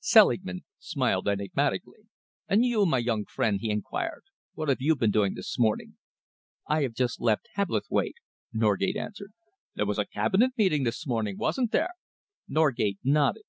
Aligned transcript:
Selingman 0.00 0.60
smiled 0.78 1.26
enigmatically. 1.26 2.04
"And 2.46 2.64
you, 2.64 2.86
my 2.86 2.98
young 2.98 3.24
friend," 3.24 3.58
he 3.60 3.68
enquired, 3.68 4.22
"what 4.54 4.68
have 4.68 4.80
you 4.80 4.94
been 4.94 5.10
doing 5.10 5.34
this 5.34 5.58
morning?" 5.58 5.96
"I 6.68 6.82
have 6.82 6.92
just 6.94 7.20
left 7.20 7.48
Hebblethwaite," 7.56 8.14
Norgate 8.52 8.96
answered. 8.96 9.32
"There 9.74 9.86
was 9.86 9.98
a 9.98 10.06
Cabinet 10.06 10.52
Council 10.56 10.84
this 10.84 11.04
morning, 11.04 11.36
wasn't 11.36 11.72
there?" 11.72 11.94
Norgate 12.46 12.98
nodded. 13.02 13.42